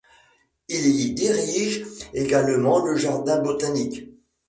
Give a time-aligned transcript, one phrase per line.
[0.67, 4.03] Il y dirige également le jardin botanique.